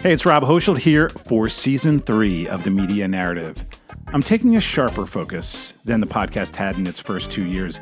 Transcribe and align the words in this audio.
Hey, 0.00 0.12
it's 0.12 0.24
Rob 0.24 0.44
Hochschild 0.44 0.78
here 0.78 1.08
for 1.08 1.48
season 1.48 1.98
three 1.98 2.46
of 2.46 2.62
the 2.62 2.70
Media 2.70 3.08
Narrative. 3.08 3.64
I'm 4.06 4.22
taking 4.22 4.56
a 4.56 4.60
sharper 4.60 5.06
focus 5.06 5.74
than 5.84 6.00
the 6.00 6.06
podcast 6.06 6.54
had 6.54 6.78
in 6.78 6.86
its 6.86 7.00
first 7.00 7.32
two 7.32 7.44
years. 7.44 7.80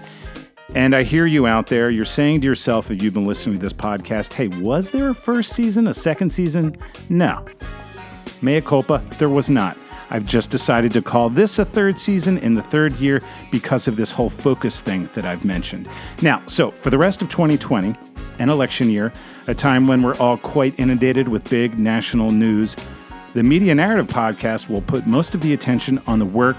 And 0.74 0.96
I 0.96 1.02
hear 1.02 1.26
you 1.26 1.46
out 1.46 1.66
there. 1.66 1.90
You're 1.90 2.06
saying 2.06 2.40
to 2.40 2.46
yourself, 2.46 2.90
as 2.90 3.02
you've 3.02 3.12
been 3.12 3.26
listening 3.26 3.56
to 3.58 3.62
this 3.62 3.74
podcast, 3.74 4.32
hey, 4.32 4.48
was 4.48 4.88
there 4.88 5.10
a 5.10 5.14
first 5.14 5.52
season, 5.52 5.88
a 5.88 5.94
second 5.94 6.30
season? 6.30 6.74
No. 7.10 7.44
Mea 8.40 8.62
culpa, 8.62 9.04
there 9.18 9.28
was 9.28 9.50
not. 9.50 9.76
I've 10.08 10.24
just 10.24 10.48
decided 10.50 10.94
to 10.94 11.02
call 11.02 11.28
this 11.28 11.58
a 11.58 11.66
third 11.66 11.98
season 11.98 12.38
in 12.38 12.54
the 12.54 12.62
third 12.62 12.94
year 12.94 13.20
because 13.50 13.88
of 13.88 13.96
this 13.96 14.10
whole 14.10 14.30
focus 14.30 14.80
thing 14.80 15.10
that 15.14 15.26
I've 15.26 15.44
mentioned. 15.44 15.86
Now, 16.22 16.42
so 16.46 16.70
for 16.70 16.88
the 16.88 16.96
rest 16.98 17.20
of 17.20 17.28
2020, 17.28 17.94
an 18.38 18.48
election 18.48 18.90
year, 18.90 19.12
a 19.46 19.54
time 19.54 19.86
when 19.86 20.02
we're 20.02 20.16
all 20.16 20.36
quite 20.36 20.78
inundated 20.78 21.28
with 21.28 21.48
big 21.48 21.78
national 21.78 22.30
news, 22.30 22.76
the 23.34 23.42
Media 23.42 23.74
Narrative 23.74 24.06
podcast 24.06 24.68
will 24.68 24.82
put 24.82 25.06
most 25.06 25.34
of 25.34 25.42
the 25.42 25.52
attention 25.52 26.00
on 26.06 26.18
the 26.18 26.24
work 26.24 26.56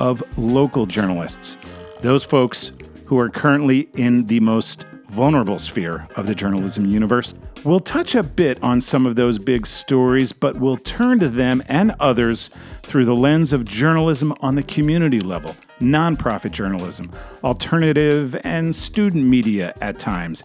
of 0.00 0.22
local 0.38 0.86
journalists, 0.86 1.56
those 2.00 2.24
folks 2.24 2.72
who 3.06 3.18
are 3.18 3.30
currently 3.30 3.88
in 3.94 4.26
the 4.26 4.40
most 4.40 4.84
vulnerable 5.08 5.58
sphere 5.58 6.06
of 6.16 6.26
the 6.26 6.34
journalism 6.34 6.84
universe. 6.86 7.34
We'll 7.64 7.80
touch 7.80 8.14
a 8.14 8.22
bit 8.22 8.62
on 8.62 8.80
some 8.80 9.06
of 9.06 9.16
those 9.16 9.38
big 9.38 9.66
stories, 9.66 10.32
but 10.32 10.56
we'll 10.60 10.76
turn 10.76 11.18
to 11.18 11.28
them 11.28 11.62
and 11.66 11.94
others 11.98 12.50
through 12.82 13.06
the 13.06 13.14
lens 13.14 13.52
of 13.52 13.64
journalism 13.64 14.34
on 14.40 14.54
the 14.54 14.62
community 14.62 15.20
level, 15.20 15.56
nonprofit 15.80 16.52
journalism, 16.52 17.10
alternative, 17.42 18.36
and 18.44 18.76
student 18.76 19.24
media 19.24 19.74
at 19.80 19.98
times. 19.98 20.44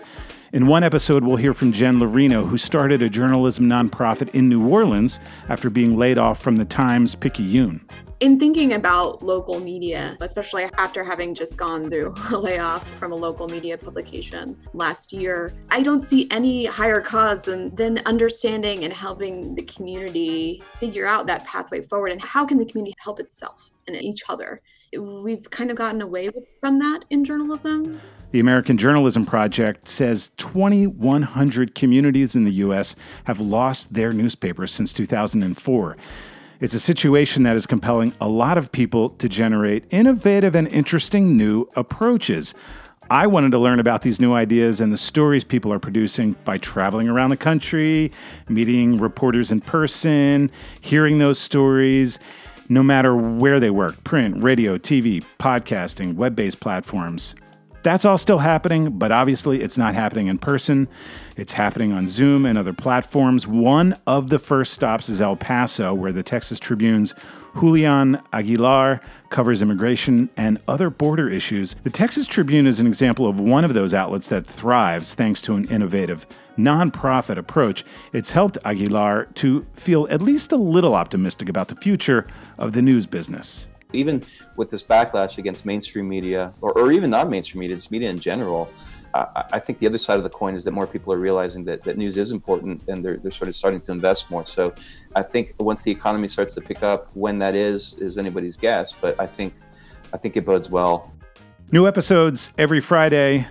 In 0.53 0.67
one 0.67 0.83
episode, 0.83 1.23
we'll 1.23 1.37
hear 1.37 1.55
from 1.55 1.71
Jen 1.71 1.95
Lorino, 1.95 2.47
who 2.47 2.59
started 2.59 3.01
a 3.01 3.09
journalism 3.09 3.65
nonprofit 3.65 4.29
in 4.35 4.49
New 4.49 4.67
Orleans 4.67 5.19
after 5.49 5.67
being 5.71 5.97
laid 5.97 6.19
off 6.19 6.39
from 6.39 6.57
the 6.57 6.63
Times 6.63 7.15
Picayune. 7.15 7.83
In 8.19 8.39
thinking 8.39 8.73
about 8.73 9.23
local 9.23 9.59
media, 9.59 10.15
especially 10.21 10.65
after 10.77 11.03
having 11.03 11.33
just 11.33 11.57
gone 11.57 11.89
through 11.89 12.13
a 12.31 12.37
layoff 12.37 12.87
from 12.99 13.11
a 13.11 13.15
local 13.15 13.47
media 13.47 13.79
publication 13.79 14.55
last 14.75 15.11
year, 15.11 15.51
I 15.71 15.81
don't 15.81 16.01
see 16.01 16.27
any 16.29 16.65
higher 16.65 17.01
cause 17.01 17.45
than, 17.45 17.73
than 17.73 18.03
understanding 18.05 18.83
and 18.83 18.93
helping 18.93 19.55
the 19.55 19.63
community 19.63 20.61
figure 20.77 21.07
out 21.07 21.25
that 21.25 21.45
pathway 21.45 21.81
forward 21.81 22.11
and 22.11 22.21
how 22.21 22.45
can 22.45 22.59
the 22.59 22.65
community 22.65 22.93
help 22.99 23.19
itself 23.19 23.71
and 23.87 23.95
each 23.95 24.21
other. 24.29 24.59
We've 24.95 25.49
kind 25.49 25.71
of 25.71 25.77
gotten 25.77 26.03
away 26.03 26.29
from 26.59 26.77
that 26.77 27.05
in 27.09 27.25
journalism. 27.25 27.99
The 28.33 28.39
American 28.39 28.79
Journalism 28.79 29.27
Project 29.27 29.87
says 29.87 30.31
2,100 30.37 31.75
communities 31.75 32.35
in 32.35 32.45
the 32.45 32.51
U.S. 32.53 32.95
have 33.25 33.39
lost 33.39 33.93
their 33.93 34.11
newspapers 34.11 34.71
since 34.71 34.91
2004. 34.91 35.97
It's 36.59 36.73
a 36.73 36.79
situation 36.79 37.43
that 37.43 37.55
is 37.55 37.67
compelling 37.67 38.15
a 38.19 38.27
lot 38.27 38.57
of 38.57 38.71
people 38.71 39.09
to 39.09 39.29
generate 39.29 39.85
innovative 39.91 40.55
and 40.55 40.67
interesting 40.69 41.37
new 41.37 41.69
approaches. 41.75 42.55
I 43.07 43.27
wanted 43.27 43.51
to 43.51 43.59
learn 43.59 43.79
about 43.79 44.01
these 44.01 44.19
new 44.19 44.33
ideas 44.33 44.81
and 44.81 44.91
the 44.91 44.97
stories 44.97 45.43
people 45.43 45.71
are 45.71 45.77
producing 45.77 46.35
by 46.43 46.57
traveling 46.57 47.07
around 47.07 47.29
the 47.29 47.37
country, 47.37 48.11
meeting 48.49 48.97
reporters 48.97 49.51
in 49.51 49.61
person, 49.61 50.49
hearing 50.81 51.19
those 51.19 51.37
stories, 51.37 52.17
no 52.67 52.81
matter 52.81 53.15
where 53.15 53.59
they 53.59 53.69
work 53.69 54.03
print, 54.03 54.43
radio, 54.43 54.79
TV, 54.79 55.23
podcasting, 55.37 56.15
web 56.15 56.35
based 56.35 56.59
platforms. 56.59 57.35
That's 57.83 58.05
all 58.05 58.17
still 58.17 58.37
happening, 58.37 58.97
but 58.97 59.11
obviously 59.11 59.61
it's 59.61 59.77
not 59.77 59.93
happening 59.93 60.27
in 60.27 60.37
person. 60.37 60.87
It's 61.35 61.51
happening 61.51 61.91
on 61.91 62.07
Zoom 62.07 62.45
and 62.45 62.57
other 62.57 62.71
platforms. 62.71 63.45
One 63.45 63.97
of 64.07 64.29
the 64.29 64.39
first 64.39 64.73
stops 64.73 65.09
is 65.09 65.19
El 65.19 65.35
Paso, 65.35 65.93
where 65.93 66.13
the 66.13 66.23
Texas 66.23 66.59
Tribune's 66.59 67.13
Julian 67.59 68.21
Aguilar 68.31 69.01
covers 69.29 69.61
immigration 69.61 70.29
and 70.37 70.59
other 70.65 70.89
border 70.89 71.29
issues. 71.29 71.75
The 71.83 71.89
Texas 71.89 72.25
Tribune 72.25 72.67
is 72.67 72.79
an 72.79 72.87
example 72.87 73.27
of 73.27 73.39
one 73.39 73.65
of 73.65 73.73
those 73.73 73.93
outlets 73.93 74.29
that 74.29 74.47
thrives 74.47 75.13
thanks 75.13 75.41
to 75.43 75.55
an 75.55 75.65
innovative 75.65 76.25
nonprofit 76.57 77.37
approach. 77.37 77.83
It's 78.13 78.31
helped 78.31 78.57
Aguilar 78.63 79.25
to 79.35 79.65
feel 79.73 80.07
at 80.09 80.21
least 80.21 80.53
a 80.53 80.57
little 80.57 80.95
optimistic 80.95 81.49
about 81.49 81.67
the 81.67 81.75
future 81.75 82.27
of 82.57 82.71
the 82.71 82.81
news 82.81 83.07
business 83.07 83.67
even 83.93 84.23
with 84.55 84.69
this 84.69 84.83
backlash 84.83 85.37
against 85.37 85.65
mainstream 85.65 86.07
media, 86.07 86.53
or, 86.61 86.71
or 86.77 86.91
even 86.91 87.09
non 87.09 87.29
mainstream 87.29 87.61
media, 87.61 87.75
just 87.75 87.91
media 87.91 88.09
in 88.09 88.19
general, 88.19 88.69
I, 89.13 89.43
I, 89.53 89.59
think 89.59 89.77
the 89.77 89.87
other 89.87 89.97
side 89.97 90.17
of 90.17 90.23
the 90.23 90.29
coin 90.29 90.55
is 90.55 90.63
that 90.63 90.71
more 90.71 90.87
people 90.87 91.13
are 91.13 91.19
realizing 91.19 91.63
that, 91.65 91.83
that 91.83 91.97
news 91.97 92.17
is 92.17 92.31
important 92.31 92.87
and 92.87 93.05
they're, 93.05 93.17
they're 93.17 93.31
sort 93.31 93.47
of 93.47 93.55
starting 93.55 93.79
to 93.81 93.91
invest 93.91 94.31
more. 94.31 94.45
So 94.45 94.73
I 95.15 95.21
think 95.21 95.53
once 95.59 95.83
the 95.83 95.91
economy 95.91 96.27
starts 96.27 96.55
to 96.55 96.61
pick 96.61 96.81
up, 96.83 97.15
when 97.15 97.37
that 97.39 97.53
is, 97.53 97.93
is 97.95 98.17
anybody's 98.17 98.57
guess. 98.57 98.93
But 98.93 99.19
I 99.19 99.27
think, 99.27 99.53
I 100.13 100.17
think 100.17 100.35
it 100.35 100.45
bodes 100.45 100.69
well. 100.69 101.13
New 101.71 101.87
episodes 101.87 102.51
every 102.57 102.81
Friday. 102.81 103.47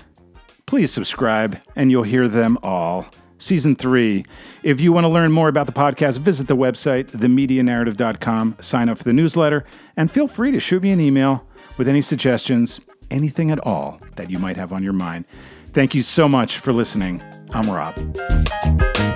Please 0.66 0.92
subscribe 0.92 1.58
and 1.76 1.90
you'll 1.90 2.02
hear 2.02 2.28
them 2.28 2.58
all 2.62 3.06
season 3.42 3.76
three. 3.76 4.24
If 4.62 4.80
you 4.80 4.92
want 4.92 5.04
to 5.04 5.08
learn 5.08 5.32
more 5.32 5.48
about 5.48 5.66
the 5.66 5.72
podcast, 5.72 6.18
visit 6.18 6.48
the 6.48 6.56
website, 6.56 7.10
themedianarrative.com, 7.10 8.56
sign 8.60 8.88
up 8.88 8.98
for 8.98 9.04
the 9.04 9.12
newsletter, 9.12 9.64
and 9.96 10.10
feel 10.10 10.28
free 10.28 10.50
to 10.52 10.60
shoot 10.60 10.82
me 10.82 10.90
an 10.90 11.00
email 11.00 11.46
with 11.76 11.88
any 11.88 12.02
suggestions, 12.02 12.80
anything 13.10 13.50
at 13.50 13.58
all 13.66 14.00
that 14.16 14.30
you 14.30 14.38
might 14.38 14.56
have 14.56 14.72
on 14.72 14.82
your 14.82 14.92
mind. 14.92 15.24
Thank 15.72 15.94
you 15.94 16.02
so 16.02 16.28
much 16.28 16.58
for 16.58 16.72
listening. 16.72 17.22
I'm 17.52 17.68
Rob. 17.70 19.11